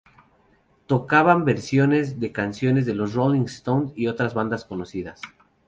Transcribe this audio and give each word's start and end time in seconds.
Tocaban 0.87 1.45
versiones 1.45 2.19
de 2.19 2.31
canciones 2.31 2.87
de 2.87 2.95
los 2.95 3.13
Rolling 3.13 3.45
Stones 3.45 3.93
y 3.95 4.07
otras 4.07 4.33
bandas 4.33 4.65
conocidas. 4.65 5.21